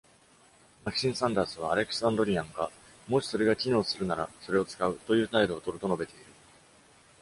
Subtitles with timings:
[0.83, 2.71] マキシン・サンダースは、アレクサンドリアンが
[3.07, 6.25] 「もし、それが機能するなら、それを使う」という態度を取ると述べている。